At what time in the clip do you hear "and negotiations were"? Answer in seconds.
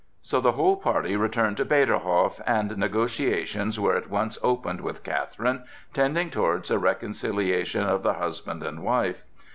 2.47-3.95